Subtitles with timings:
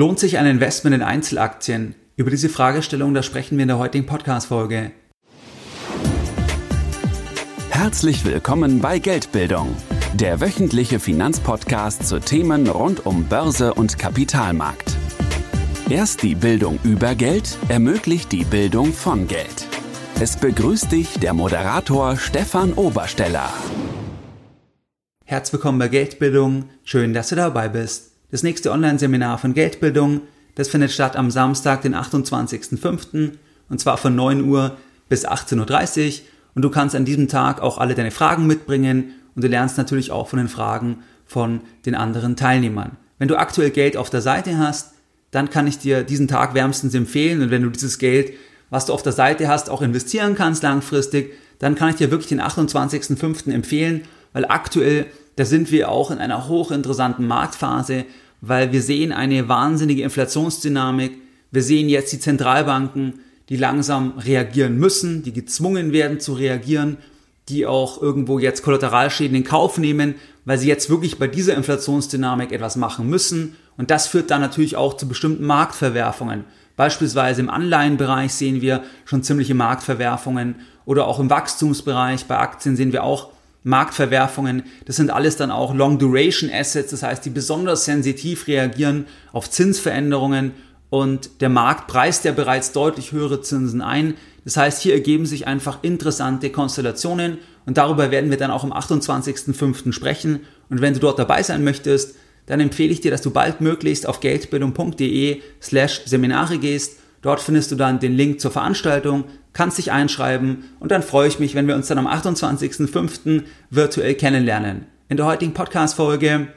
[0.00, 1.94] Lohnt sich ein Investment in Einzelaktien?
[2.16, 4.92] Über diese Fragestellung, da sprechen wir in der heutigen Podcast-Folge.
[7.68, 9.76] Herzlich willkommen bei Geldbildung,
[10.14, 14.96] der wöchentliche Finanzpodcast zu Themen rund um Börse und Kapitalmarkt.
[15.90, 19.66] Erst die Bildung über Geld ermöglicht die Bildung von Geld.
[20.18, 23.52] Es begrüßt dich der Moderator Stefan Obersteller.
[25.26, 26.70] Herzlich willkommen bei Geldbildung.
[26.84, 28.09] Schön, dass du dabei bist.
[28.30, 30.22] Das nächste Online-Seminar von Geldbildung,
[30.54, 33.32] das findet statt am Samstag, den 28.05.
[33.68, 34.76] und zwar von 9 Uhr
[35.08, 36.26] bis 18.30 Uhr.
[36.54, 40.10] Und du kannst an diesem Tag auch alle deine Fragen mitbringen und du lernst natürlich
[40.10, 42.96] auch von den Fragen von den anderen Teilnehmern.
[43.18, 44.94] Wenn du aktuell Geld auf der Seite hast,
[45.30, 48.32] dann kann ich dir diesen Tag wärmstens empfehlen und wenn du dieses Geld
[48.70, 52.28] was du auf der Seite hast, auch investieren kannst langfristig, dann kann ich dir wirklich
[52.28, 53.52] den 28.05.
[53.52, 54.02] empfehlen,
[54.32, 55.06] weil aktuell,
[55.40, 58.04] da sind wir auch in einer hochinteressanten Marktphase,
[58.42, 61.12] weil wir sehen eine wahnsinnige Inflationsdynamik.
[61.50, 66.98] Wir sehen jetzt die Zentralbanken, die langsam reagieren müssen, die gezwungen werden zu reagieren,
[67.48, 72.52] die auch irgendwo jetzt Kollateralschäden in Kauf nehmen, weil sie jetzt wirklich bei dieser Inflationsdynamik
[72.52, 73.56] etwas machen müssen.
[73.78, 76.44] Und das führt dann natürlich auch zu bestimmten Marktverwerfungen.
[76.76, 82.92] Beispielsweise im Anleihenbereich sehen wir schon ziemliche Marktverwerfungen oder auch im Wachstumsbereich bei Aktien sehen
[82.92, 83.30] wir auch
[83.62, 84.62] Marktverwerfungen.
[84.86, 89.50] Das sind alles dann auch Long Duration Assets, das heißt, die besonders sensitiv reagieren auf
[89.50, 90.52] Zinsveränderungen
[90.90, 94.14] und der Markt preist ja bereits deutlich höhere Zinsen ein.
[94.44, 98.72] Das heißt, hier ergeben sich einfach interessante Konstellationen und darüber werden wir dann auch am
[98.72, 99.92] 28.05.
[99.92, 100.40] sprechen.
[100.68, 104.18] Und wenn du dort dabei sein möchtest, dann empfehle ich dir, dass du baldmöglichst auf
[104.18, 106.98] geldbildung.de slash Seminare gehst.
[107.22, 111.38] Dort findest du dann den Link zur Veranstaltung, kannst dich einschreiben und dann freue ich
[111.38, 113.42] mich, wenn wir uns dann am 28.05.
[113.68, 114.86] virtuell kennenlernen.
[115.08, 116.48] In der heutigen Podcast-Folge,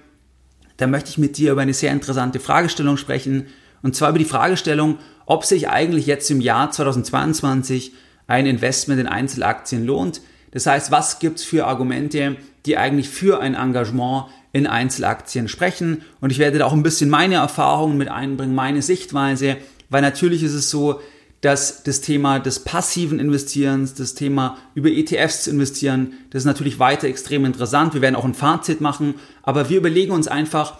[0.77, 3.47] da möchte ich mit dir über eine sehr interessante Fragestellung sprechen
[3.81, 7.93] und zwar über die Fragestellung, ob sich eigentlich jetzt im Jahr 2022
[8.27, 10.21] ein Investment in Einzelaktien lohnt.
[10.51, 16.03] Das heißt, was gibt es für Argumente, die eigentlich für ein Engagement in Einzelaktien sprechen
[16.21, 19.57] und ich werde da auch ein bisschen meine Erfahrungen mit einbringen, meine Sichtweise,
[19.93, 20.99] weil natürlich ist es so,
[21.41, 26.79] dass das Thema des passiven Investierens, das Thema über ETFs zu investieren, das ist natürlich
[26.79, 27.93] weiter extrem interessant.
[27.93, 30.77] Wir werden auch ein Fazit machen, aber wir überlegen uns einfach,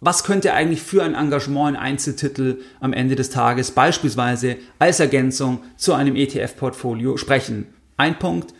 [0.00, 5.62] was könnte eigentlich für ein Engagement in Einzeltitel am Ende des Tages beispielsweise als Ergänzung
[5.76, 7.66] zu einem ETF-Portfolio sprechen.
[7.96, 8.54] Ein Punkt,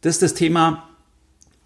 [0.00, 0.88] das ist das Thema,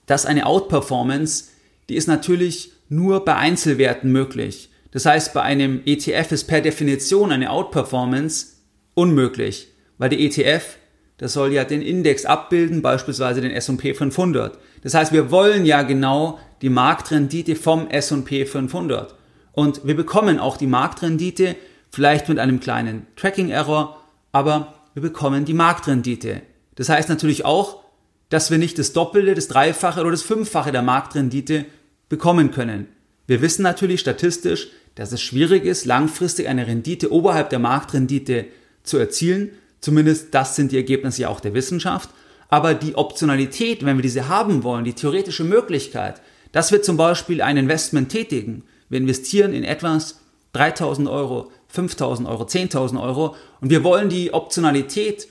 [0.07, 1.45] dass eine Outperformance
[1.89, 4.71] die ist natürlich nur bei Einzelwerten möglich.
[4.95, 8.59] Das heißt, bei einem ETF ist per Definition eine Outperformance
[8.95, 9.67] unmöglich,
[9.99, 10.77] weil der ETF,
[11.19, 14.57] das soll ja den Index abbilden, beispielsweise den S&P 500.
[14.85, 19.17] Das heißt, wir wollen ja genau die Marktrendite vom S&P 500.
[19.51, 21.57] Und wir bekommen auch die Marktrendite,
[21.91, 24.01] vielleicht mit einem kleinen Tracking-Error,
[24.31, 26.43] aber wir bekommen die Marktrendite.
[26.77, 27.83] Das heißt natürlich auch,
[28.29, 31.65] dass wir nicht das Doppelte, das Dreifache oder das Fünffache der Marktrendite
[32.09, 32.87] bekommen können.
[33.27, 38.47] Wir wissen natürlich statistisch, dass es schwierig ist, langfristig eine Rendite oberhalb der Marktrendite
[38.83, 39.51] zu erzielen.
[39.81, 42.11] Zumindest das sind die Ergebnisse ja auch der Wissenschaft.
[42.49, 46.21] Aber die Optionalität, wenn wir diese haben wollen, die theoretische Möglichkeit,
[46.53, 50.21] dass wir zum Beispiel ein Investment tätigen, wir investieren in etwas
[50.53, 55.27] 3000 Euro, 5000 Euro, 10.000 Euro und wir wollen die Optionalität,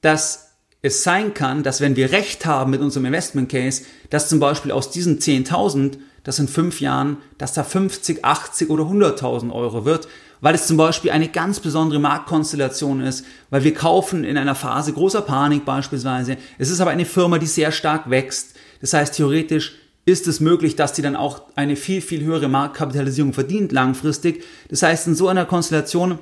[0.00, 4.40] dass es sein kann, dass wenn wir recht haben mit unserem Investment Case, dass zum
[4.40, 9.84] Beispiel aus diesen 10.000, das in fünf Jahren, dass da 50, 80 oder 100.000 Euro
[9.84, 10.08] wird,
[10.40, 14.92] weil es zum Beispiel eine ganz besondere Marktkonstellation ist, weil wir kaufen in einer Phase
[14.92, 16.36] großer Panik beispielsweise.
[16.58, 18.54] Es ist aber eine Firma, die sehr stark wächst.
[18.80, 19.76] Das heißt, theoretisch
[20.06, 24.44] ist es möglich, dass die dann auch eine viel, viel höhere Marktkapitalisierung verdient langfristig.
[24.68, 26.18] Das heißt, in so einer Konstellation,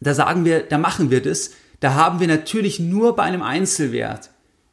[0.00, 4.30] da sagen wir, da machen wir das, da haben wir natürlich nur bei einem Einzelwert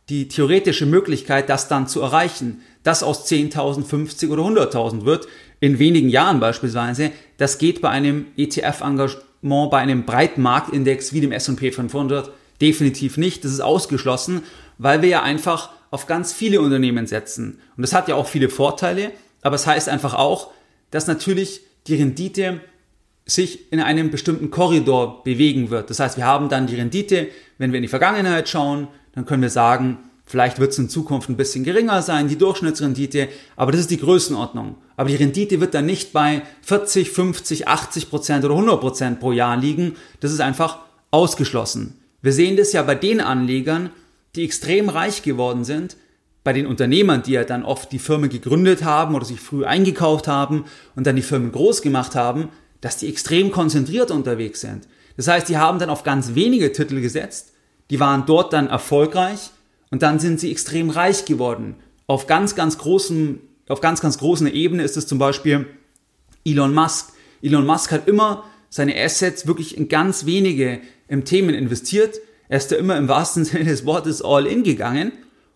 [0.09, 5.27] die theoretische Möglichkeit, das dann zu erreichen, das aus 10.000, 50 oder 100.000 wird,
[5.59, 7.11] in wenigen Jahren beispielsweise.
[7.37, 13.43] Das geht bei einem ETF-Engagement, bei einem breiten Marktindex wie dem S&P 500 definitiv nicht.
[13.43, 14.43] Das ist ausgeschlossen,
[14.77, 17.59] weil wir ja einfach auf ganz viele Unternehmen setzen.
[17.75, 19.11] Und das hat ja auch viele Vorteile,
[19.41, 20.51] aber es das heißt einfach auch,
[20.91, 22.61] dass natürlich die Rendite
[23.25, 25.89] sich in einem bestimmten Korridor bewegen wird.
[25.89, 29.41] Das heißt, wir haben dann die Rendite, wenn wir in die Vergangenheit schauen, dann können
[29.41, 33.81] wir sagen, vielleicht wird es in Zukunft ein bisschen geringer sein, die Durchschnittsrendite, aber das
[33.81, 34.75] ist die Größenordnung.
[34.97, 39.31] Aber die Rendite wird dann nicht bei 40, 50, 80 Prozent oder 100 Prozent pro
[39.31, 39.95] Jahr liegen.
[40.19, 40.79] Das ist einfach
[41.11, 41.99] ausgeschlossen.
[42.21, 43.91] Wir sehen das ja bei den Anlegern,
[44.35, 45.95] die extrem reich geworden sind,
[46.43, 50.27] bei den Unternehmern, die ja dann oft die Firmen gegründet haben oder sich früh eingekauft
[50.27, 52.49] haben und dann die Firmen groß gemacht haben,
[52.81, 54.87] dass die extrem konzentriert unterwegs sind.
[55.17, 57.53] Das heißt, die haben dann auf ganz wenige Titel gesetzt,
[57.89, 59.51] die waren dort dann erfolgreich
[59.95, 61.75] und dann sind sie extrem reich geworden.
[62.05, 63.39] Auf ganz, ganz großen,
[63.69, 65.67] auf ganz, ganz großen Ebene ist es zum Beispiel
[66.43, 67.13] Elon Musk.
[67.41, 72.19] Elon Musk hat immer seine Assets wirklich in ganz wenige ähm, Themen investiert.
[72.49, 75.13] Er ist da immer im wahrsten Sinne des Wortes all in gegangen.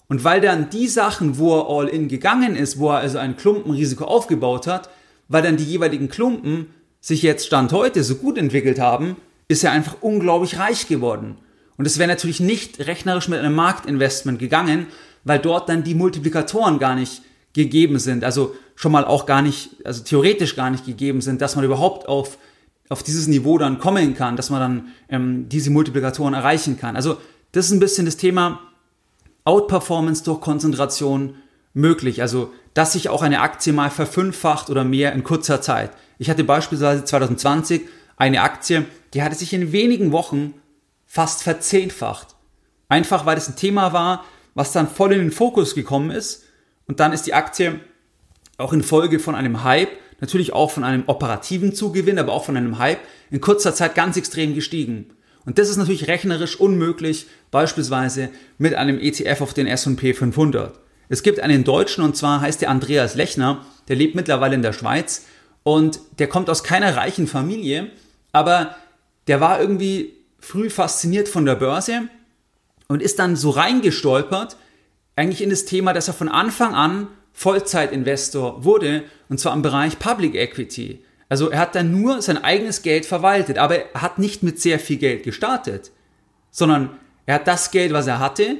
[0.08, 3.36] Und weil dann die Sachen, wo er all in gegangen ist, wo er also ein
[3.36, 4.90] Klumpenrisiko aufgebaut hat,
[5.28, 6.68] weil dann die jeweiligen Klumpen
[7.02, 9.18] sich jetzt Stand heute so gut entwickelt haben,
[9.50, 11.36] ist er einfach unglaublich reich geworden.
[11.80, 14.88] Und es wäre natürlich nicht rechnerisch mit einem Marktinvestment gegangen,
[15.24, 17.22] weil dort dann die Multiplikatoren gar nicht
[17.54, 18.26] gegeben sind.
[18.26, 22.10] Also schon mal auch gar nicht, also theoretisch gar nicht gegeben sind, dass man überhaupt
[22.10, 22.38] auf,
[22.90, 26.98] auf dieses Niveau dann kommen kann, dass man dann ähm, diese Multiplikatoren erreichen kann.
[26.98, 27.16] Also
[27.54, 28.60] das ist ein bisschen das Thema
[29.46, 31.36] Outperformance durch Konzentration
[31.74, 32.22] möglich.
[32.22, 35.92] Also dass sich auch eine Aktie mal verfünffacht oder mehr in kurzer Zeit.
[36.18, 37.84] Ich hatte beispielsweise 2020
[38.18, 38.84] eine Aktie,
[39.14, 40.56] die hatte sich in wenigen Wochen
[41.10, 42.36] fast verzehnfacht.
[42.88, 44.24] Einfach weil es ein Thema war,
[44.54, 46.44] was dann voll in den Fokus gekommen ist.
[46.88, 47.80] Und dann ist die Aktie
[48.58, 49.90] auch in Folge von einem Hype,
[50.22, 53.00] natürlich auch von einem operativen Zugewinn, aber auch von einem Hype,
[53.32, 55.12] in kurzer Zeit ganz extrem gestiegen.
[55.46, 60.80] Und das ist natürlich rechnerisch unmöglich, beispielsweise mit einem ETF auf den S&P 500.
[61.08, 64.74] Es gibt einen Deutschen und zwar heißt der Andreas Lechner, der lebt mittlerweile in der
[64.74, 65.26] Schweiz
[65.64, 67.90] und der kommt aus keiner reichen Familie,
[68.32, 68.76] aber
[69.28, 72.10] der war irgendwie früh fasziniert von der Börse
[72.88, 74.58] und ist dann so reingestolpert,
[75.16, 80.00] eigentlich in das Thema, dass er von Anfang an Vollzeitinvestor wurde, und zwar im Bereich
[80.00, 81.04] Public Equity.
[81.30, 84.80] Also er hat dann nur sein eigenes Geld verwaltet, aber er hat nicht mit sehr
[84.80, 85.92] viel Geld gestartet,
[86.52, 86.90] sondern
[87.26, 88.58] er hat das Geld, was er hatte,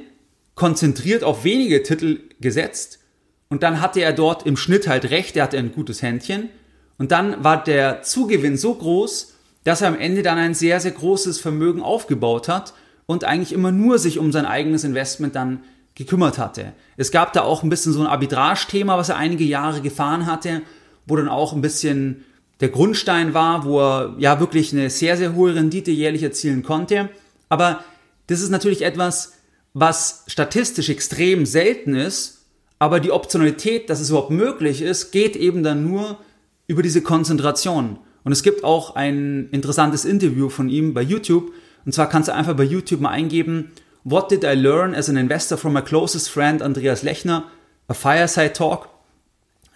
[0.54, 3.00] konzentriert auf wenige Titel gesetzt
[3.48, 6.50] und dann hatte er dort im Schnitt halt recht, er hatte ein gutes Händchen
[6.98, 10.92] und dann war der Zugewinn so groß, dass er am Ende dann ein sehr, sehr
[10.92, 12.74] großes Vermögen aufgebaut hat
[13.06, 15.60] und eigentlich immer nur sich um sein eigenes Investment dann
[15.94, 16.72] gekümmert hatte.
[16.96, 20.62] Es gab da auch ein bisschen so ein Arbitrage-Thema, was er einige Jahre gefahren hatte,
[21.06, 22.24] wo dann auch ein bisschen
[22.60, 27.08] der Grundstein war, wo er ja wirklich eine sehr, sehr hohe Rendite jährlich erzielen konnte.
[27.48, 27.84] Aber
[28.28, 29.32] das ist natürlich etwas,
[29.72, 32.46] was statistisch extrem selten ist,
[32.78, 36.18] aber die Optionalität, dass es überhaupt möglich ist, geht eben dann nur
[36.66, 37.98] über diese Konzentration.
[38.24, 41.52] Und es gibt auch ein interessantes Interview von ihm bei YouTube.
[41.84, 43.70] Und zwar kannst du einfach bei YouTube mal eingeben,
[44.02, 47.44] What did I learn as an investor from my closest friend Andreas Lechner?
[47.86, 48.88] A Fireside Talk.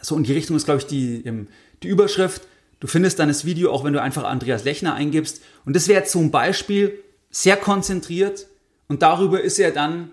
[0.00, 1.22] So in die Richtung ist, glaube ich, die,
[1.82, 2.42] die Überschrift.
[2.80, 5.42] Du findest dann das Video, auch wenn du einfach Andreas Lechner eingibst.
[5.64, 6.98] Und das wäre jetzt so ein Beispiel,
[7.30, 8.46] sehr konzentriert.
[8.88, 10.10] Und darüber ist er dann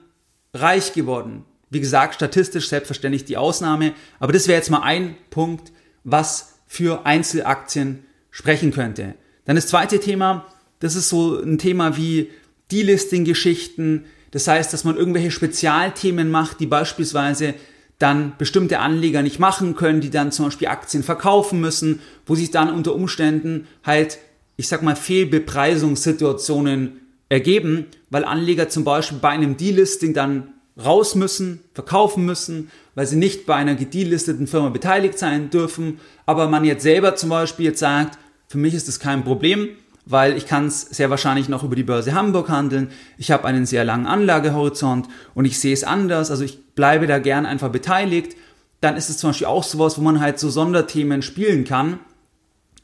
[0.53, 1.45] reich geworden.
[1.69, 3.93] Wie gesagt, statistisch selbstverständlich die Ausnahme.
[4.19, 5.71] Aber das wäre jetzt mal ein Punkt,
[6.03, 9.15] was für Einzelaktien sprechen könnte.
[9.45, 10.45] Dann das zweite Thema,
[10.79, 12.29] das ist so ein Thema wie
[12.71, 14.05] Delisting-Geschichten.
[14.31, 17.53] Das heißt, dass man irgendwelche Spezialthemen macht, die beispielsweise
[17.99, 22.49] dann bestimmte Anleger nicht machen können, die dann zum Beispiel Aktien verkaufen müssen, wo sich
[22.49, 24.17] dann unter Umständen halt,
[24.57, 26.99] ich sag mal, Fehlbepreisungssituationen
[27.29, 33.17] ergeben, weil Anleger zum Beispiel bei einem Delisting dann raus müssen, verkaufen müssen, weil sie
[33.17, 37.79] nicht bei einer gedelisteten Firma beteiligt sein dürfen, aber man jetzt selber zum Beispiel jetzt
[37.79, 39.69] sagt, für mich ist das kein Problem,
[40.05, 42.89] weil ich kann es sehr wahrscheinlich noch über die Börse Hamburg handeln.
[43.17, 46.31] Ich habe einen sehr langen Anlagehorizont und ich sehe es anders.
[46.31, 48.35] Also ich bleibe da gern einfach beteiligt.
[48.81, 51.99] Dann ist es zum Beispiel auch sowas, wo man halt so Sonderthemen spielen kann,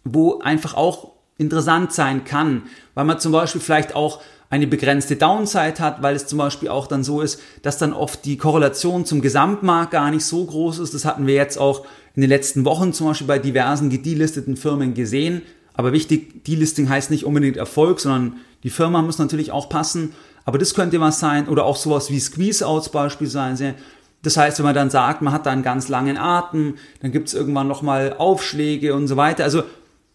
[0.03, 2.63] wo einfach auch interessant sein kann,
[2.93, 6.87] weil man zum Beispiel vielleicht auch eine begrenzte Downside hat, weil es zum Beispiel auch
[6.87, 10.93] dann so ist, dass dann oft die Korrelation zum Gesamtmarkt gar nicht so groß ist.
[10.93, 11.85] Das hatten wir jetzt auch
[12.15, 15.41] in den letzten Wochen zum Beispiel bei diversen gedelisteten Firmen gesehen.
[15.73, 20.13] Aber wichtig, Delisting heißt nicht unbedingt Erfolg, sondern die Firma muss natürlich auch passen.
[20.45, 23.75] Aber das könnte was sein oder auch sowas wie Squeeze-Outs beispielsweise.
[24.23, 27.27] Das heißt, wenn man dann sagt, man hat da einen ganz langen Atem, dann gibt
[27.27, 29.43] es irgendwann nochmal Aufschläge und so weiter.
[29.43, 29.63] Also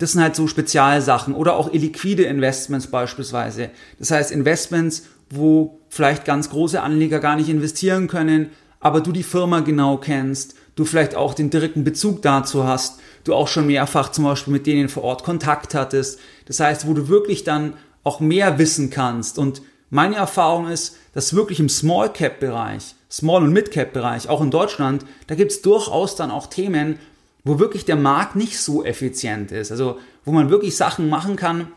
[0.03, 3.71] das sind halt so Spezialsachen oder auch illiquide Investments beispielsweise.
[4.01, 9.23] Das heißt Investments, wo vielleicht ganz große Anleger gar nicht investieren können, aber du die
[9.23, 14.11] Firma genau kennst, du vielleicht auch den direkten Bezug dazu hast, du auch schon mehrfach
[14.11, 16.19] zum Beispiel mit denen vor Ort Kontakt hattest.
[16.47, 19.39] Das heißt, wo du wirklich dann auch mehr wissen kannst.
[19.39, 24.29] Und meine Erfahrung ist, dass wirklich im Small Cap Bereich, Small und Mid Cap Bereich,
[24.29, 26.99] auch in Deutschland, da gibt es durchaus dann auch Themen,
[27.45, 29.71] wo wirklich der Markt nicht so effizient ist.
[29.71, 31.69] Also wo man wirklich Sachen machen kann,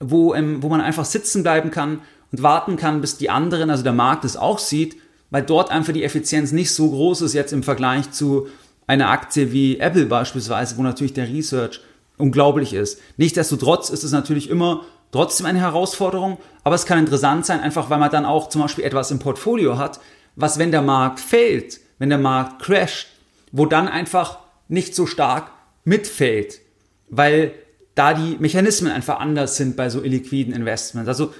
[0.00, 2.00] wo, ähm, wo man einfach sitzen bleiben kann
[2.32, 4.96] und warten kann, bis die anderen, also der Markt es auch sieht,
[5.30, 8.48] weil dort einfach die Effizienz nicht so groß ist jetzt im Vergleich zu
[8.86, 11.80] einer Aktie wie Apple beispielsweise, wo natürlich der Research
[12.18, 13.00] unglaublich ist.
[13.16, 17.98] Nichtsdestotrotz ist es natürlich immer trotzdem eine Herausforderung, aber es kann interessant sein, einfach weil
[17.98, 20.00] man dann auch zum Beispiel etwas im Portfolio hat,
[20.36, 23.08] was, wenn der Markt fällt, wenn der Markt crasht,
[23.52, 25.50] wo dann einfach nicht so stark
[25.84, 26.60] mitfällt,
[27.08, 27.52] weil
[27.94, 31.08] da die Mechanismen einfach anders sind bei so illiquiden Investments.
[31.08, 31.32] Also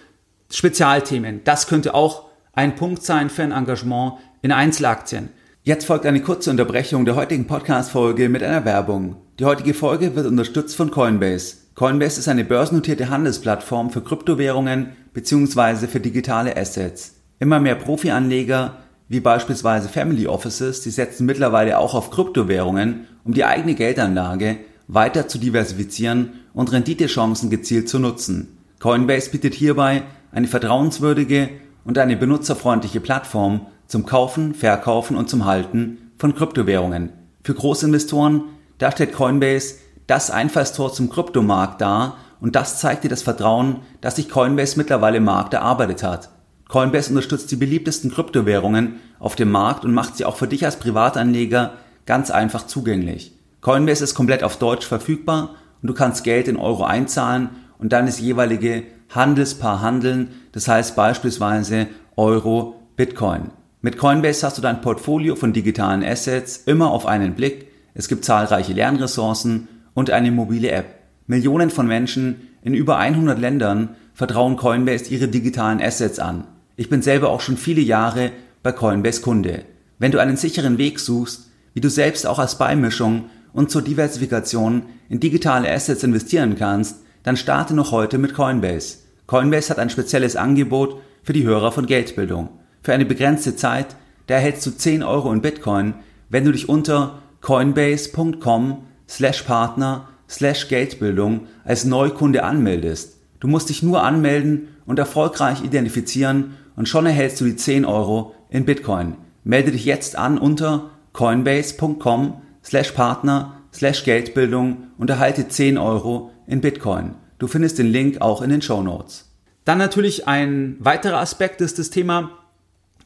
[0.51, 5.31] Spezialthemen, das könnte auch ein Punkt sein für ein Engagement in Einzelaktien.
[5.63, 9.17] Jetzt folgt eine kurze Unterbrechung der heutigen Podcast-Folge mit einer Werbung.
[9.39, 11.57] Die heutige Folge wird unterstützt von Coinbase.
[11.75, 15.87] Coinbase ist eine börsennotierte Handelsplattform für Kryptowährungen bzw.
[15.87, 17.15] für digitale Assets.
[17.39, 18.82] Immer mehr Profi-Anleger,
[19.13, 24.57] wie beispielsweise Family Offices, die setzen mittlerweile auch auf Kryptowährungen, um die eigene Geldanlage
[24.89, 28.57] weiter zu diversifizieren und Renditechancen gezielt zu nutzen.
[28.81, 31.51] Coinbase bietet hierbei eine vertrauenswürdige
[31.85, 37.11] und eine benutzerfreundliche Plattform zum Kaufen, Verkaufen und zum Halten von Kryptowährungen.
[37.45, 38.45] Für Großinvestoren,
[38.79, 39.75] da stellt Coinbase
[40.07, 45.19] das Einfallstor zum Kryptomarkt dar und das zeigt dir das Vertrauen, das sich Coinbase mittlerweile
[45.19, 46.31] im Markt erarbeitet hat.
[46.73, 50.77] Coinbase unterstützt die beliebtesten Kryptowährungen auf dem Markt und macht sie auch für dich als
[50.79, 51.75] Privatanleger
[52.07, 53.37] ganz einfach zugänglich.
[53.61, 58.07] Coinbase ist komplett auf Deutsch verfügbar und du kannst Geld in Euro einzahlen und dann
[58.07, 63.51] das jeweilige Handelspaar handeln, das heißt beispielsweise Euro, Bitcoin.
[63.83, 67.67] Mit Coinbase hast du dein Portfolio von digitalen Assets immer auf einen Blick.
[67.93, 70.87] Es gibt zahlreiche Lernressourcen und eine mobile App.
[71.27, 76.45] Millionen von Menschen in über 100 Ländern vertrauen Coinbase ihre digitalen Assets an.
[76.77, 79.65] Ich bin selber auch schon viele Jahre bei Coinbase Kunde.
[79.99, 84.85] Wenn du einen sicheren Weg suchst, wie du selbst auch als Beimischung und zur Diversifikation
[85.09, 88.99] in digitale Assets investieren kannst, dann starte noch heute mit Coinbase.
[89.27, 92.49] Coinbase hat ein spezielles Angebot für die Hörer von Geldbildung.
[92.83, 93.95] Für eine begrenzte Zeit,
[94.27, 95.95] da erhältst du 10 Euro in Bitcoin,
[96.31, 103.19] wenn du dich unter coinbase.com slash Partner slash Geldbildung als Neukunde anmeldest.
[103.43, 108.37] Du musst dich nur anmelden und erfolgreich identifizieren und schon erhältst du die 10 Euro
[108.51, 109.17] in Bitcoin.
[109.43, 116.61] Melde dich jetzt an unter coinbase.com slash Partner slash Geldbildung und erhalte 10 Euro in
[116.61, 117.17] Bitcoin.
[117.41, 119.33] Du findest den Link auch in den Show Notes.
[119.65, 122.31] Dann natürlich ein weiterer Aspekt ist das Thema,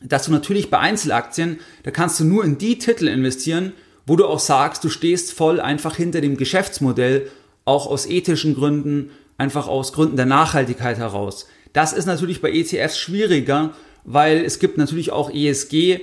[0.03, 3.73] dass du natürlich bei Einzelaktien, da kannst du nur in die Titel investieren,
[4.05, 7.31] wo du auch sagst, du stehst voll einfach hinter dem Geschäftsmodell,
[7.65, 11.47] auch aus ethischen Gründen, einfach aus Gründen der Nachhaltigkeit heraus.
[11.73, 13.73] Das ist natürlich bei ETFs schwieriger,
[14.05, 16.01] weil es gibt natürlich auch ESG,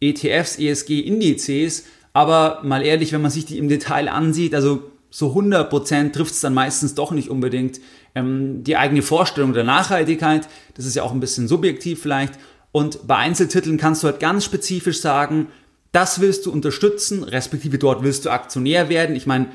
[0.00, 6.12] ETFs, ESG-Indizes, aber mal ehrlich, wenn man sich die im Detail ansieht, also so 100%
[6.12, 7.80] trifft es dann meistens doch nicht unbedingt
[8.14, 10.48] ähm, die eigene Vorstellung der Nachhaltigkeit.
[10.74, 12.34] Das ist ja auch ein bisschen subjektiv vielleicht.
[12.72, 15.48] Und bei Einzeltiteln kannst du halt ganz spezifisch sagen,
[15.92, 19.16] das willst du unterstützen, respektive dort willst du Aktionär werden.
[19.16, 19.46] Ich meine,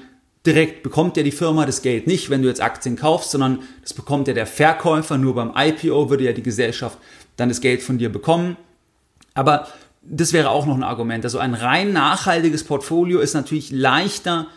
[0.45, 3.93] direkt bekommt ja die Firma das Geld nicht, wenn du jetzt Aktien kaufst, sondern das
[3.93, 5.17] bekommt ja der Verkäufer.
[5.17, 6.97] Nur beim IPO würde ja die Gesellschaft
[7.37, 8.57] dann das Geld von dir bekommen.
[9.33, 9.67] Aber
[10.01, 11.23] das wäre auch noch ein Argument.
[11.23, 14.47] Also ein rein nachhaltiges Portfolio ist natürlich leichter,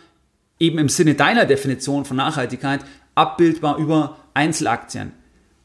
[0.59, 2.81] eben im Sinne deiner Definition von Nachhaltigkeit,
[3.15, 5.13] abbildbar über Einzelaktien.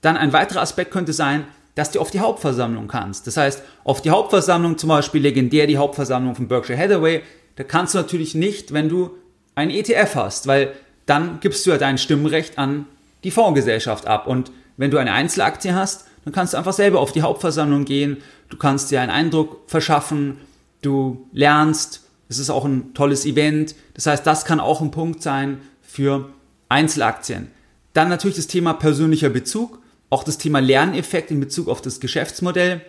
[0.01, 3.27] Dann ein weiterer Aspekt könnte sein, dass du auf die Hauptversammlung kannst.
[3.27, 7.23] Das heißt, auf die Hauptversammlung, zum Beispiel legendär die Hauptversammlung von Berkshire Hathaway,
[7.57, 9.11] da kannst du natürlich nicht, wenn du
[9.55, 10.73] ein ETF hast, weil
[11.07, 12.87] dann gibst du ja dein Stimmrecht an
[13.25, 14.27] die Fondsgesellschaft ab.
[14.27, 18.19] Und wenn du eine Einzelaktie hast, dann kannst du einfach selber auf die Hauptversammlung gehen,
[18.49, 20.39] du kannst dir einen Eindruck verschaffen,
[20.83, 23.75] du lernst, es ist auch ein tolles Event.
[23.95, 26.31] Das heißt, das kann auch ein Punkt sein für
[26.69, 27.51] Einzelaktien.
[27.93, 29.83] Dann natürlich das Thema persönlicher Bezug
[30.13, 32.83] auch das Thema Lerneffekt in Bezug auf das Geschäftsmodell.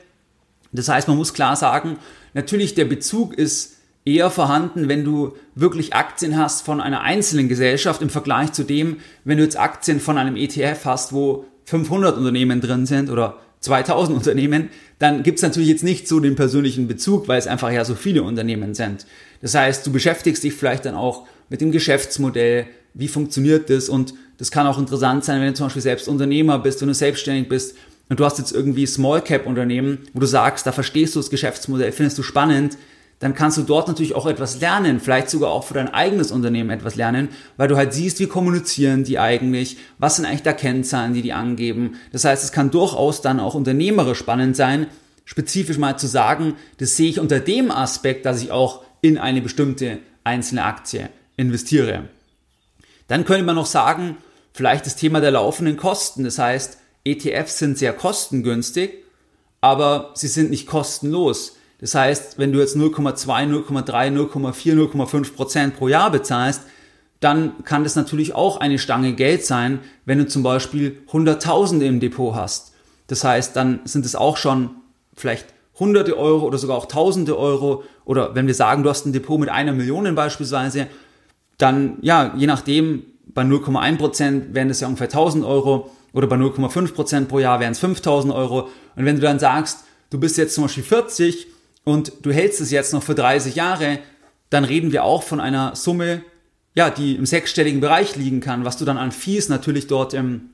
[0.73, 1.97] Das heißt, man muss klar sagen,
[2.33, 8.01] natürlich der Bezug ist eher vorhanden, wenn du wirklich Aktien hast von einer einzelnen Gesellschaft
[8.01, 12.59] im Vergleich zu dem, wenn du jetzt Aktien von einem ETF hast, wo 500 Unternehmen
[12.59, 14.69] drin sind oder 2000 Unternehmen,
[14.99, 17.95] dann gibt es natürlich jetzt nicht so den persönlichen Bezug, weil es einfach ja so
[17.95, 19.05] viele Unternehmen sind.
[19.41, 24.13] Das heißt, du beschäftigst dich vielleicht dann auch mit dem Geschäftsmodell, wie funktioniert das und
[24.37, 27.47] das kann auch interessant sein, wenn du zum Beispiel selbst Unternehmer bist, wenn du selbstständig
[27.47, 27.75] bist
[28.09, 31.29] und du hast jetzt irgendwie Small Cap Unternehmen, wo du sagst, da verstehst du das
[31.29, 32.77] Geschäftsmodell, findest du spannend,
[33.19, 36.69] dann kannst du dort natürlich auch etwas lernen, vielleicht sogar auch für dein eigenes Unternehmen
[36.69, 41.13] etwas lernen, weil du halt siehst, wie kommunizieren die eigentlich, was sind eigentlich da Kennzahlen,
[41.13, 41.95] die die angeben.
[42.11, 44.87] Das heißt, es kann durchaus dann auch unternehmerisch spannend sein,
[45.25, 49.41] spezifisch mal zu sagen, das sehe ich unter dem Aspekt, dass ich auch in eine
[49.41, 52.09] bestimmte einzelne Aktie investiere.
[53.07, 54.17] Dann könnte man noch sagen,
[54.53, 56.23] vielleicht das Thema der laufenden Kosten.
[56.23, 59.03] Das heißt, ETFs sind sehr kostengünstig,
[59.61, 61.57] aber sie sind nicht kostenlos.
[61.83, 66.61] Das heißt, wenn du jetzt 0,2, 0,3, 0,4, 0,5 Prozent pro Jahr bezahlst,
[67.19, 71.99] dann kann das natürlich auch eine Stange Geld sein, wenn du zum Beispiel Hunderttausende im
[71.99, 72.71] Depot hast.
[73.07, 74.69] Das heißt, dann sind es auch schon
[75.13, 75.47] vielleicht
[75.77, 77.83] hunderte Euro oder sogar auch tausende Euro.
[78.05, 80.87] Oder wenn wir sagen, du hast ein Depot mit einer Million beispielsweise,
[81.57, 86.37] dann, ja, je nachdem, bei 0,1 Prozent wären das ja ungefähr 1000 Euro oder bei
[86.37, 88.69] 0,5 Prozent pro Jahr wären es 5000 Euro.
[88.95, 89.79] Und wenn du dann sagst,
[90.11, 91.52] du bist jetzt zum Beispiel 40
[91.83, 93.99] und du hältst es jetzt noch für 30 Jahre,
[94.49, 96.23] dann reden wir auch von einer Summe,
[96.75, 100.49] ja, die im sechsstelligen Bereich liegen kann, was du dann an Fees natürlich dort im,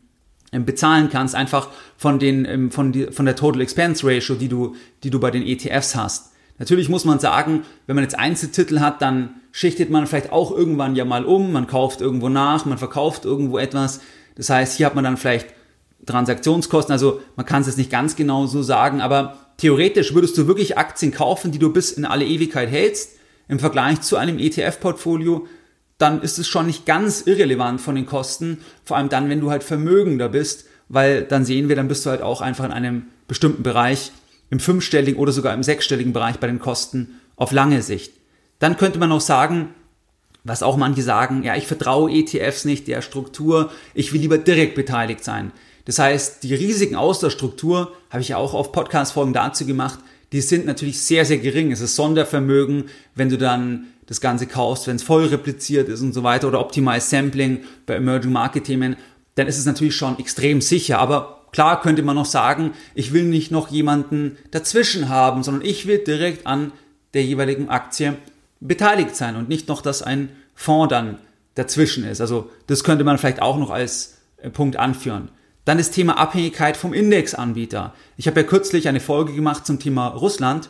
[0.51, 4.75] im bezahlen kannst, einfach von den, von, die, von der Total Expense Ratio, die du,
[5.03, 6.33] die du bei den ETFs hast.
[6.57, 10.95] Natürlich muss man sagen, wenn man jetzt Einzeltitel hat, dann schichtet man vielleicht auch irgendwann
[10.95, 14.01] ja mal um, man kauft irgendwo nach, man verkauft irgendwo etwas.
[14.35, 15.47] Das heißt, hier hat man dann vielleicht
[16.05, 20.47] Transaktionskosten, also man kann es jetzt nicht ganz genau so sagen, aber theoretisch würdest du
[20.47, 25.47] wirklich Aktien kaufen, die du bis in alle Ewigkeit hältst, im Vergleich zu einem ETF-Portfolio,
[25.97, 29.51] dann ist es schon nicht ganz irrelevant von den Kosten, vor allem dann, wenn du
[29.51, 33.07] halt vermögender bist, weil dann sehen wir, dann bist du halt auch einfach in einem
[33.27, 34.11] bestimmten Bereich,
[34.49, 38.13] im fünfstelligen oder sogar im sechsstelligen Bereich bei den Kosten auf lange Sicht.
[38.57, 39.75] Dann könnte man auch sagen,
[40.43, 44.75] was auch manche sagen, ja, ich vertraue ETFs nicht der Struktur, ich will lieber direkt
[44.75, 45.51] beteiligt sein.
[45.85, 49.99] Das heißt, die Risiken aus der Struktur, habe ich ja auch auf Podcast-Folgen dazu gemacht,
[50.31, 51.71] die sind natürlich sehr, sehr gering.
[51.71, 52.85] Es ist Sondervermögen,
[53.15, 56.59] wenn du dann das Ganze kaufst, wenn es voll repliziert ist und so weiter oder
[56.59, 58.95] Optimized Sampling bei Emerging Market Themen,
[59.35, 60.99] dann ist es natürlich schon extrem sicher.
[60.99, 65.85] Aber klar könnte man noch sagen, ich will nicht noch jemanden dazwischen haben, sondern ich
[65.87, 66.71] will direkt an
[67.13, 68.15] der jeweiligen Aktie
[68.59, 71.17] beteiligt sein und nicht noch, dass ein Fonds dann
[71.55, 72.21] dazwischen ist.
[72.21, 75.29] Also das könnte man vielleicht auch noch als äh, Punkt anführen.
[75.65, 77.93] Dann das Thema Abhängigkeit vom Indexanbieter.
[78.17, 80.69] Ich habe ja kürzlich eine Folge gemacht zum Thema Russland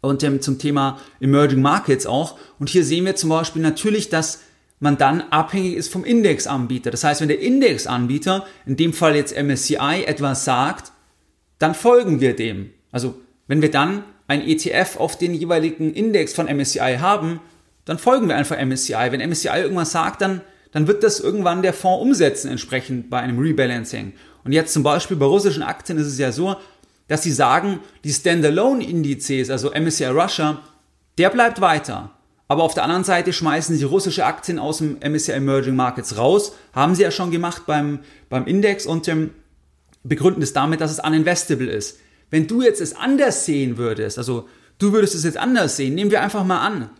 [0.00, 2.38] und ähm, zum Thema Emerging Markets auch.
[2.58, 4.40] Und hier sehen wir zum Beispiel natürlich, dass
[4.78, 6.90] man dann abhängig ist vom Indexanbieter.
[6.90, 10.92] Das heißt, wenn der Indexanbieter, in dem Fall jetzt MSCI, etwas sagt,
[11.58, 12.70] dann folgen wir dem.
[12.92, 13.14] Also
[13.46, 17.40] wenn wir dann ein ETF auf den jeweiligen Index von MSCI haben,
[17.84, 19.08] dann folgen wir einfach MSCI.
[19.10, 20.42] Wenn MSCI irgendwas sagt, dann,
[20.76, 24.12] dann wird das irgendwann der Fonds umsetzen, entsprechend bei einem Rebalancing.
[24.44, 26.56] Und jetzt zum Beispiel bei russischen Aktien ist es ja so,
[27.08, 30.60] dass sie sagen, die Standalone-Indizes, also MSCI Russia,
[31.16, 32.10] der bleibt weiter.
[32.46, 36.52] Aber auf der anderen Seite schmeißen sie russische Aktien aus dem MSCI Emerging Markets raus.
[36.74, 39.30] Haben sie ja schon gemacht beim, beim Index und ähm,
[40.04, 42.00] begründen es damit, dass es uninvestable ist.
[42.28, 44.46] Wenn du jetzt es anders sehen würdest, also
[44.78, 46.90] du würdest es jetzt anders sehen, nehmen wir einfach mal an,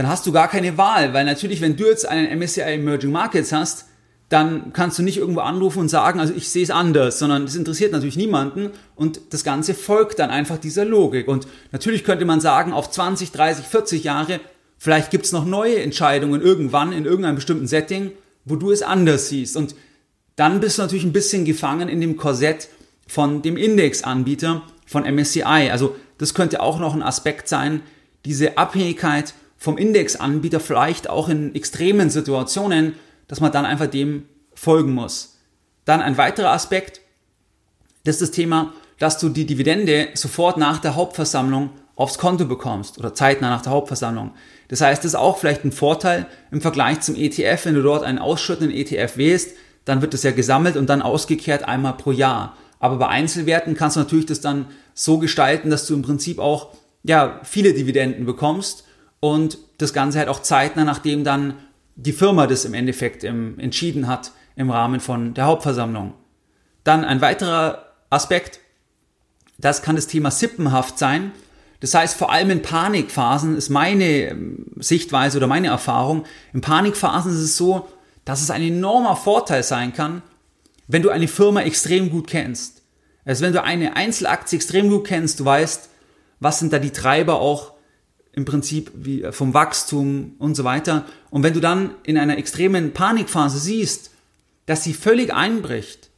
[0.00, 3.52] dann hast du gar keine Wahl, weil natürlich, wenn du jetzt einen MSCI Emerging Markets
[3.52, 3.84] hast,
[4.30, 7.54] dann kannst du nicht irgendwo anrufen und sagen, also ich sehe es anders, sondern das
[7.54, 11.28] interessiert natürlich niemanden und das Ganze folgt dann einfach dieser Logik.
[11.28, 14.40] Und natürlich könnte man sagen, auf 20, 30, 40 Jahre,
[14.78, 18.12] vielleicht gibt es noch neue Entscheidungen irgendwann in irgendeinem bestimmten Setting,
[18.46, 19.54] wo du es anders siehst.
[19.54, 19.74] Und
[20.34, 22.68] dann bist du natürlich ein bisschen gefangen in dem Korsett
[23.06, 25.68] von dem Indexanbieter von MSCI.
[25.70, 27.82] Also das könnte auch noch ein Aspekt sein,
[28.24, 32.94] diese Abhängigkeit vom Indexanbieter vielleicht auch in extremen Situationen,
[33.28, 35.36] dass man dann einfach dem folgen muss.
[35.84, 37.02] Dann ein weiterer Aspekt,
[38.04, 42.98] das ist das Thema, dass du die Dividende sofort nach der Hauptversammlung aufs Konto bekommst
[42.98, 44.32] oder zeitnah nach der Hauptversammlung.
[44.68, 47.66] Das heißt, das ist auch vielleicht ein Vorteil im Vergleich zum ETF.
[47.66, 49.50] Wenn du dort einen ausschüttenden ETF wählst,
[49.84, 52.56] dann wird das ja gesammelt und dann ausgekehrt einmal pro Jahr.
[52.78, 56.68] Aber bei Einzelwerten kannst du natürlich das dann so gestalten, dass du im Prinzip auch
[57.02, 58.84] ja, viele Dividenden bekommst
[59.20, 61.54] und das Ganze halt auch zeitnah, nachdem dann
[61.96, 66.14] die Firma das im Endeffekt im, entschieden hat im Rahmen von der Hauptversammlung.
[66.84, 68.60] Dann ein weiterer Aspekt,
[69.58, 71.32] das kann das Thema Sippenhaft sein.
[71.80, 77.32] Das heißt, vor allem in Panikphasen ist meine ähm, Sichtweise oder meine Erfahrung, in Panikphasen
[77.32, 77.88] ist es so,
[78.24, 80.22] dass es ein enormer Vorteil sein kann,
[80.88, 82.82] wenn du eine Firma extrem gut kennst.
[83.24, 85.88] Also wenn du eine Einzelaktie extrem gut kennst, du weißt,
[86.40, 87.74] was sind da die Treiber auch
[88.32, 91.04] im Prinzip wie äh, vom Wachstum und so weiter.
[91.30, 94.10] Und wenn du dann in einer extremen Panikphase siehst,
[94.66, 96.10] dass sie völlig einbricht,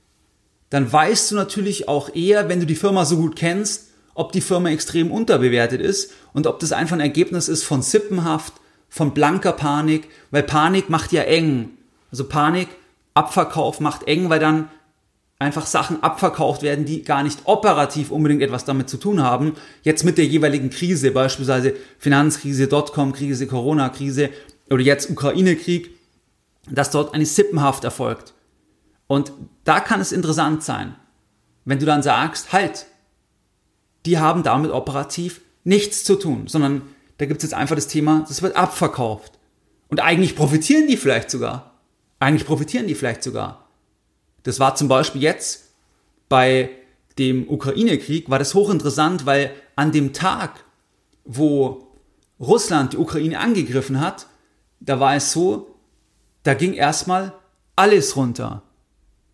[0.71, 4.41] dann weißt du natürlich auch eher, wenn du die Firma so gut kennst, ob die
[4.41, 8.55] Firma extrem unterbewertet ist und ob das einfach ein Ergebnis ist von Sippenhaft,
[8.89, 11.71] von blanker Panik, weil Panik macht ja eng.
[12.11, 12.69] Also Panik,
[13.15, 14.69] Abverkauf macht eng, weil dann
[15.43, 19.55] einfach Sachen abverkauft werden, die gar nicht operativ unbedingt etwas damit zu tun haben.
[19.83, 24.31] Jetzt mit der jeweiligen Krise, beispielsweise Finanzkrise, Dotcom-Krise, Corona-Krise
[24.71, 25.91] oder jetzt Ukraine-Krieg,
[26.71, 28.35] dass dort eine Sippenhaft erfolgt.
[29.07, 29.33] Und
[29.65, 30.95] da kann es interessant sein,
[31.65, 32.87] wenn du dann sagst, halt,
[34.07, 36.83] die haben damit operativ nichts zu tun, sondern
[37.19, 39.39] da gibt es jetzt einfach das Thema, das wird abverkauft.
[39.89, 41.73] Und eigentlich profitieren die vielleicht sogar.
[42.19, 43.62] Eigentlich profitieren die vielleicht sogar.
[44.43, 45.71] Das war zum Beispiel jetzt
[46.29, 46.71] bei
[47.19, 50.65] dem Ukraine-Krieg, war das hochinteressant, weil an dem Tag,
[51.25, 51.89] wo
[52.41, 54.27] Russland die Ukraine angegriffen hat,
[54.81, 55.75] da war es so,
[56.43, 57.35] da ging erstmal
[57.77, 58.63] alles runter.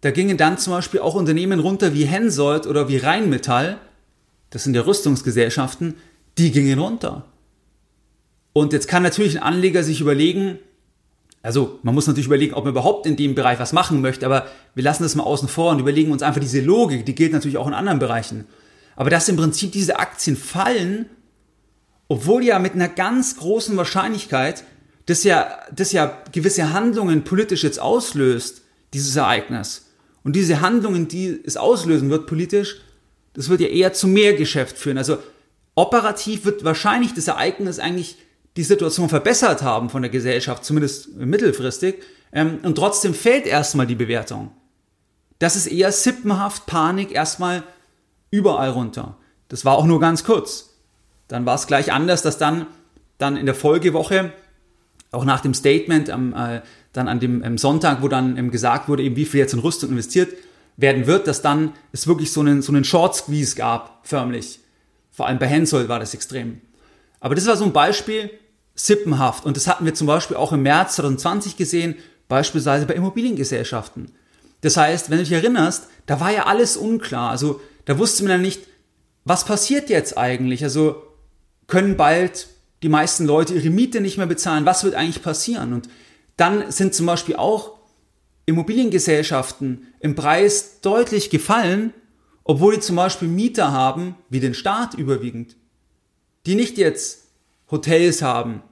[0.01, 3.79] Da gingen dann zum Beispiel auch Unternehmen runter wie Hensoldt oder wie Rheinmetall,
[4.51, 5.97] das sind ja Rüstungsgesellschaften,
[6.37, 7.25] die gingen runter.
[8.53, 10.59] Und jetzt kann natürlich ein Anleger sich überlegen,
[11.49, 14.49] also man muss natürlich überlegen, ob man überhaupt in dem Bereich was machen möchte, aber
[14.75, 17.57] wir lassen das mal außen vor und überlegen uns einfach diese Logik, die gilt natürlich
[17.57, 18.45] auch in anderen Bereichen.
[18.97, 21.07] Aber dass im Prinzip diese Aktien fallen,
[22.07, 24.63] obwohl ja mit einer ganz großen Wahrscheinlichkeit
[25.07, 28.61] das ja, das ja gewisse Handlungen politisch jetzt auslöst,
[28.93, 29.87] dieses Ereignis.
[30.25, 32.83] Und diese Handlungen, die es auslösen wird politisch,
[33.33, 34.99] das wird ja eher zu mehr Geschäft führen.
[34.99, 35.17] Also
[35.75, 38.19] operativ wird wahrscheinlich das Ereignis eigentlich
[38.59, 43.95] die Situation verbessert haben von der Gesellschaft, zumindest mittelfristig, ähm, und trotzdem fällt erstmal die
[43.95, 44.51] Bewertung.
[45.39, 47.63] Das ist eher sippenhaft, Panik, erstmal
[48.33, 49.17] überall runter.
[49.49, 50.75] Das war auch nur ganz kurz.
[51.29, 52.67] Dann war es gleich anders, dass dann,
[53.17, 54.33] dann in der Folgewoche,
[55.13, 56.61] auch nach dem Statement, am, äh,
[56.93, 59.61] dann an dem ähm, Sonntag, wo dann ähm, gesagt wurde, eben wie viel jetzt in
[59.61, 60.35] Rüstung investiert
[60.77, 64.59] werden wird, dass dann es wirklich so einen, so einen Short Squeeze gab, förmlich.
[65.13, 66.61] Vor allem bei Hensoldt war das extrem.
[67.21, 68.31] Aber das war so ein Beispiel,
[68.79, 69.45] sippenhaft.
[69.45, 71.97] Und das hatten wir zum Beispiel auch im März 2020 gesehen,
[72.29, 74.13] beispielsweise bei Immobiliengesellschaften.
[74.61, 77.31] Das heißt, wenn du dich erinnerst, da war ja alles unklar.
[77.31, 78.63] Also da wusste man ja nicht,
[79.25, 80.63] was passiert jetzt eigentlich?
[80.63, 81.03] Also
[81.67, 82.49] können bald
[82.83, 84.65] die meisten Leute ihre Miete nicht mehr bezahlen?
[84.65, 85.73] Was wird eigentlich passieren?
[85.73, 85.89] Und
[86.37, 87.79] dann sind zum Beispiel auch
[88.47, 91.93] Immobiliengesellschaften im Preis deutlich gefallen,
[92.45, 95.57] obwohl die zum Beispiel Mieter haben, wie den Staat überwiegend,
[96.47, 97.28] die nicht jetzt
[97.71, 98.63] Hotels haben,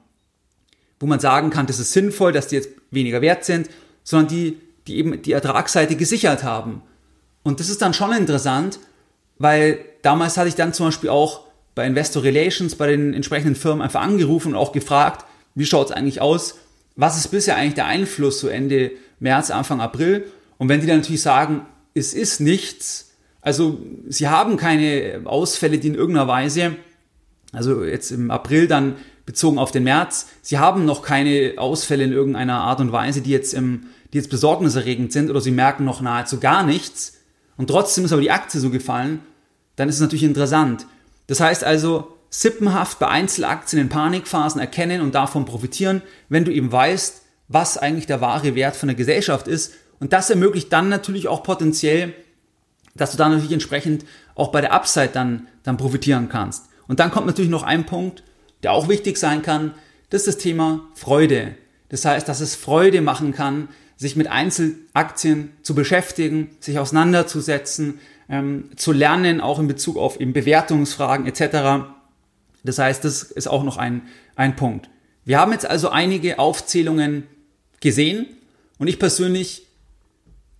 [0.99, 3.69] wo man sagen kann, das ist sinnvoll, dass die jetzt weniger wert sind,
[4.03, 4.57] sondern die,
[4.87, 6.81] die eben die Ertragsseite gesichert haben.
[7.43, 8.79] Und das ist dann schon interessant,
[9.37, 13.83] weil damals hatte ich dann zum Beispiel auch bei Investor Relations, bei den entsprechenden Firmen
[13.83, 16.55] einfach angerufen und auch gefragt, wie schaut es eigentlich aus?
[16.95, 20.25] Was ist bisher eigentlich der Einfluss so Ende März, Anfang April?
[20.57, 25.89] Und wenn die dann natürlich sagen, es ist nichts, also sie haben keine Ausfälle, die
[25.89, 26.75] in irgendeiner Weise,
[27.51, 32.11] also jetzt im April dann bezogen auf den März, sie haben noch keine Ausfälle in
[32.11, 36.01] irgendeiner Art und Weise, die jetzt, im, die jetzt besorgniserregend sind oder sie merken noch
[36.01, 37.17] nahezu gar nichts
[37.57, 39.19] und trotzdem ist aber die Aktie so gefallen,
[39.75, 40.85] dann ist es natürlich interessant.
[41.27, 46.71] Das heißt also, sippenhaft bei Einzelaktien in Panikphasen erkennen und davon profitieren, wenn du eben
[46.71, 49.73] weißt, was eigentlich der wahre Wert von der Gesellschaft ist.
[49.99, 52.13] Und das ermöglicht dann natürlich auch potenziell,
[52.95, 54.05] dass du dann natürlich entsprechend
[54.35, 56.65] auch bei der Upside dann, dann profitieren kannst.
[56.87, 58.23] Und dann kommt natürlich noch ein Punkt,
[58.63, 59.73] der auch wichtig sein kann,
[60.09, 61.55] das ist das Thema Freude.
[61.89, 68.69] Das heißt, dass es Freude machen kann, sich mit Einzelaktien zu beschäftigen, sich auseinanderzusetzen, ähm,
[68.75, 71.87] zu lernen, auch in Bezug auf eben Bewertungsfragen etc.
[72.63, 74.03] Das heißt, das ist auch noch ein,
[74.35, 74.89] ein Punkt.
[75.25, 77.23] Wir haben jetzt also einige Aufzählungen
[77.81, 78.27] gesehen
[78.77, 79.67] und ich persönlich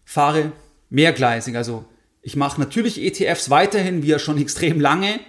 [0.03, 0.51] fahre
[0.89, 1.55] mehrgleisig.
[1.55, 1.85] Also
[2.21, 5.19] ich mache natürlich ETFs weiterhin, wie ja schon extrem lange.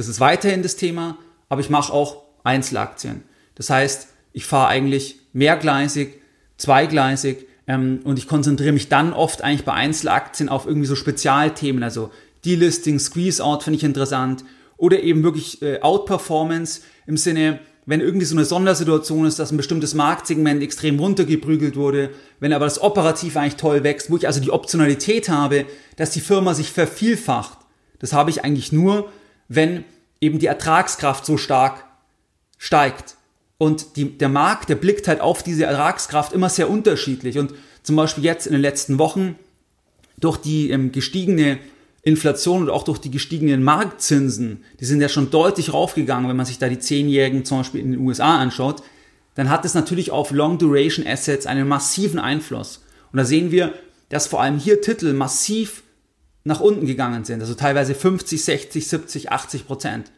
[0.00, 1.18] Das ist weiterhin das Thema,
[1.50, 3.22] aber ich mache auch Einzelaktien.
[3.54, 6.22] Das heißt, ich fahre eigentlich mehrgleisig,
[6.56, 11.82] zweigleisig ähm, und ich konzentriere mich dann oft eigentlich bei Einzelaktien auf irgendwie so Spezialthemen,
[11.82, 12.10] also
[12.46, 14.42] Delisting, Squeeze-Out finde ich interessant
[14.78, 19.58] oder eben wirklich äh, Outperformance im Sinne, wenn irgendwie so eine Sondersituation ist, dass ein
[19.58, 22.08] bestimmtes Marktsegment extrem runtergeprügelt wurde,
[22.38, 26.20] wenn aber das operativ eigentlich toll wächst, wo ich also die Optionalität habe, dass die
[26.20, 27.58] Firma sich vervielfacht.
[27.98, 29.12] Das habe ich eigentlich nur,
[29.50, 29.84] wenn
[30.20, 31.84] eben die Ertragskraft so stark
[32.56, 33.16] steigt.
[33.58, 37.36] Und die, der Markt, der blickt halt auf diese Ertragskraft immer sehr unterschiedlich.
[37.36, 39.34] Und zum Beispiel jetzt in den letzten Wochen
[40.18, 41.58] durch die ähm, gestiegene
[42.02, 46.46] Inflation und auch durch die gestiegenen Marktzinsen, die sind ja schon deutlich raufgegangen, wenn man
[46.46, 48.82] sich da die Zehnjährigen zum Beispiel in den USA anschaut,
[49.34, 52.84] dann hat es natürlich auf Long Duration Assets einen massiven Einfluss.
[53.12, 53.74] Und da sehen wir,
[54.08, 55.82] dass vor allem hier Titel massiv
[56.44, 60.10] nach unten gegangen sind, also teilweise 50, 60, 70, 80 Prozent.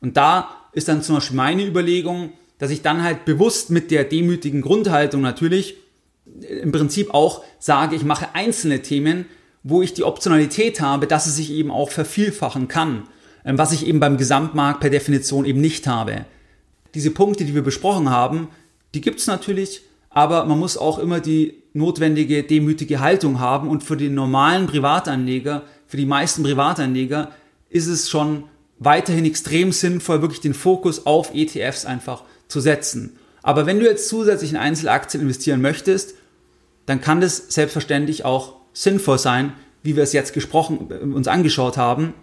[0.00, 4.04] Und da ist dann zum Beispiel meine Überlegung, dass ich dann halt bewusst mit der
[4.04, 5.76] demütigen Grundhaltung natürlich
[6.42, 9.26] äh, im Prinzip auch sage, ich mache einzelne Themen,
[9.62, 13.08] wo ich die Optionalität habe, dass es sich eben auch vervielfachen kann,
[13.44, 16.24] ähm, was ich eben beim Gesamtmarkt per Definition eben nicht habe.
[16.94, 18.48] Diese Punkte, die wir besprochen haben,
[18.94, 23.96] die gibt's natürlich, aber man muss auch immer die notwendige demütige Haltung haben und für
[23.96, 27.30] den normalen Privatanleger, für die meisten Privatanleger
[27.68, 28.44] ist es schon
[28.78, 33.16] weiterhin extrem sinnvoll, wirklich den Fokus auf ETFs einfach zu setzen.
[33.42, 36.14] Aber wenn du jetzt zusätzlich in Einzelaktien investieren möchtest,
[36.86, 42.14] dann kann das selbstverständlich auch sinnvoll sein, wie wir es jetzt gesprochen, uns angeschaut haben.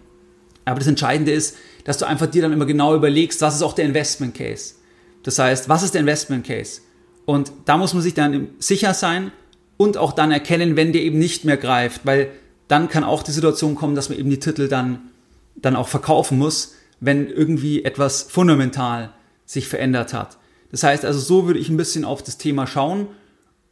[0.64, 3.72] Aber das Entscheidende ist, dass du einfach dir dann immer genau überlegst, was ist auch
[3.72, 4.74] der Investment Case.
[5.22, 6.82] Das heißt, was ist der Investment Case?
[7.28, 9.32] Und da muss man sich dann sicher sein
[9.76, 12.30] und auch dann erkennen, wenn der eben nicht mehr greift, weil
[12.68, 15.10] dann kann auch die Situation kommen, dass man eben die Titel dann,
[15.54, 19.12] dann auch verkaufen muss, wenn irgendwie etwas fundamental
[19.44, 20.38] sich verändert hat.
[20.70, 23.08] Das heißt also, so würde ich ein bisschen auf das Thema schauen.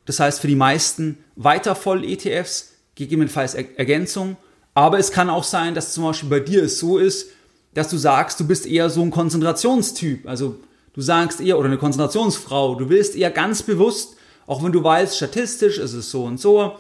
[0.05, 4.37] Das heißt, für die meisten weiter voll ETFs, gegebenenfalls Ergänzung.
[4.75, 7.31] Aber es kann auch sein, dass zum Beispiel bei dir es so ist,
[7.73, 10.29] dass du sagst, du bist eher so ein Konzentrationstyp.
[10.29, 10.57] Also
[10.97, 15.17] du sagst eher, oder eine Konzentrationsfrau, du willst eher ganz bewusst, auch wenn du weißt,
[15.17, 16.73] statistisch ist es so und so,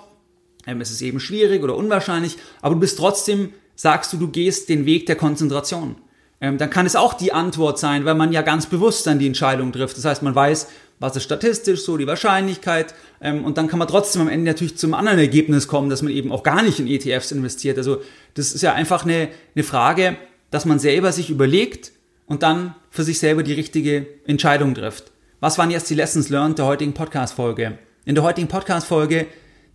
[0.67, 4.69] ähm, es ist eben schwierig oder unwahrscheinlich, aber du bist trotzdem, sagst du, du gehst
[4.69, 5.97] den Weg der Konzentration.
[6.41, 9.27] Ähm, dann kann es auch die Antwort sein, weil man ja ganz bewusst dann die
[9.27, 9.97] Entscheidung trifft.
[9.97, 10.67] Das heißt, man weiß,
[10.99, 12.95] was ist statistisch so, die Wahrscheinlichkeit.
[13.21, 16.13] Ähm, und dann kann man trotzdem am Ende natürlich zum anderen Ergebnis kommen, dass man
[16.13, 17.79] eben auch gar nicht in ETFs investiert.
[17.79, 18.03] Also
[18.35, 20.17] das ist ja einfach eine, eine Frage,
[20.51, 21.93] dass man selber sich überlegt
[22.27, 25.13] und dann für sich selber die richtige Entscheidung trifft.
[25.41, 27.79] Was waren jetzt die Lessons learned der heutigen Podcast-Folge?
[28.05, 29.27] In der heutigen Podcast-Folge,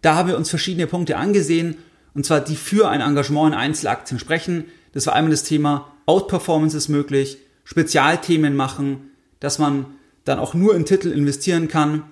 [0.02, 1.78] da haben wir uns verschiedene Punkte angesehen,
[2.14, 4.66] und zwar die für ein Engagement in Einzelaktien sprechen.
[4.94, 9.86] Das war einmal das Thema Outperformance ist möglich, Spezialthemen machen, dass man
[10.26, 12.04] dann auch nur in Titel investieren kann,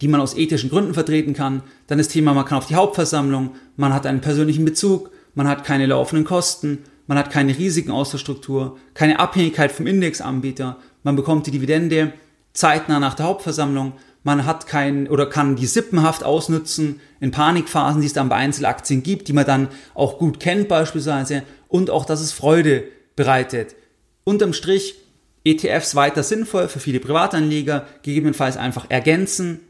[0.00, 1.62] die man aus ethischen Gründen vertreten kann.
[1.86, 5.64] Dann das Thema, man kann auf die Hauptversammlung, man hat einen persönlichen Bezug, man hat
[5.64, 11.16] keine laufenden Kosten, man hat keine Risiken aus der Struktur, keine Abhängigkeit vom Indexanbieter, man
[11.16, 12.12] bekommt die Dividende
[12.52, 13.92] zeitnah nach der Hauptversammlung,
[14.22, 19.04] man hat kein oder kann die Sippenhaft ausnutzen in Panikphasen, die es dann bei Einzelaktien
[19.04, 23.76] gibt, die man dann auch gut kennt beispielsweise und auch, dass es Freude bereitet.
[24.24, 24.96] Unterm Strich
[25.44, 29.60] ETFs weiter sinnvoll für viele Privatanleger, gegebenenfalls einfach ergänzen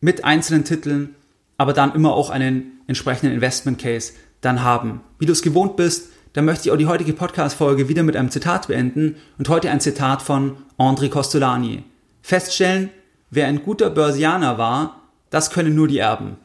[0.00, 1.14] mit einzelnen Titeln,
[1.58, 5.02] aber dann immer auch einen entsprechenden Investment Case dann haben.
[5.18, 8.30] Wie du es gewohnt bist, dann möchte ich auch die heutige Podcast-Folge wieder mit einem
[8.30, 11.84] Zitat beenden und heute ein Zitat von André Costolani.
[12.20, 12.90] Feststellen,
[13.30, 16.36] wer ein guter Börsianer war, das können nur die Erben.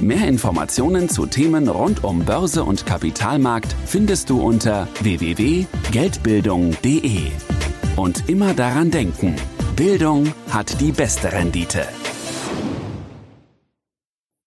[0.00, 7.30] Mehr Informationen zu Themen rund um Börse und Kapitalmarkt findest du unter www.geldbildung.de.
[7.96, 9.36] Und immer daran denken,
[9.74, 11.86] Bildung hat die beste Rendite.